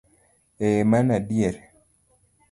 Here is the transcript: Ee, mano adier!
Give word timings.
Ee, 0.69 0.79
mano 0.93 1.13
adier! 1.17 1.55